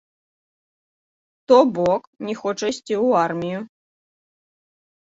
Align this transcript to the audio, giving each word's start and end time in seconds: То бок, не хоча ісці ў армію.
То 1.47 1.59
бок, 1.77 2.03
не 2.31 2.37
хоча 2.41 2.65
ісці 2.75 2.81
ў 2.81 3.07
армію. 3.29 3.59